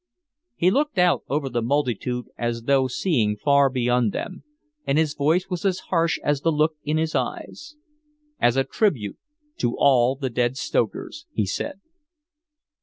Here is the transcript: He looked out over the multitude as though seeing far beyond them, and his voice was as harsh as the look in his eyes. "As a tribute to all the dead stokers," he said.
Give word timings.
He 0.55 0.71
looked 0.71 0.97
out 0.97 1.21
over 1.29 1.47
the 1.47 1.61
multitude 1.61 2.25
as 2.35 2.63
though 2.63 2.87
seeing 2.87 3.37
far 3.37 3.69
beyond 3.69 4.11
them, 4.13 4.43
and 4.83 4.97
his 4.97 5.13
voice 5.13 5.47
was 5.47 5.63
as 5.63 5.77
harsh 5.93 6.17
as 6.23 6.41
the 6.41 6.51
look 6.51 6.75
in 6.83 6.97
his 6.97 7.13
eyes. 7.13 7.75
"As 8.39 8.57
a 8.57 8.63
tribute 8.63 9.19
to 9.57 9.77
all 9.77 10.15
the 10.15 10.31
dead 10.31 10.57
stokers," 10.57 11.27
he 11.31 11.45
said. 11.45 11.81